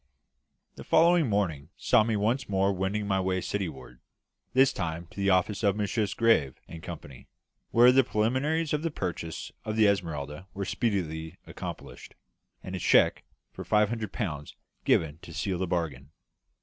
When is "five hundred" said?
13.63-14.11